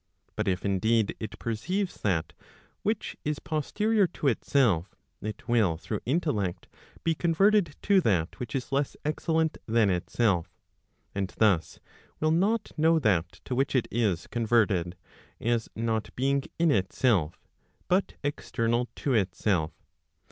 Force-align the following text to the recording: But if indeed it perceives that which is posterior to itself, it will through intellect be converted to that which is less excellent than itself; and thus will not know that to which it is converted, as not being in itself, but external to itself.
But 0.35 0.47
if 0.47 0.65
indeed 0.65 1.15
it 1.19 1.37
perceives 1.37 2.01
that 2.01 2.33
which 2.81 3.15
is 3.23 3.37
posterior 3.37 4.07
to 4.07 4.29
itself, 4.29 4.95
it 5.21 5.47
will 5.47 5.77
through 5.77 5.99
intellect 6.07 6.67
be 7.03 7.13
converted 7.13 7.75
to 7.83 8.01
that 8.01 8.39
which 8.39 8.55
is 8.55 8.71
less 8.71 8.97
excellent 9.05 9.59
than 9.67 9.91
itself; 9.91 10.49
and 11.13 11.31
thus 11.37 11.79
will 12.19 12.31
not 12.31 12.71
know 12.79 12.97
that 12.97 13.33
to 13.45 13.53
which 13.53 13.75
it 13.75 13.87
is 13.91 14.25
converted, 14.25 14.95
as 15.39 15.69
not 15.75 16.09
being 16.15 16.45
in 16.57 16.71
itself, 16.71 17.39
but 17.87 18.15
external 18.23 18.89
to 18.95 19.13
itself. 19.13 19.71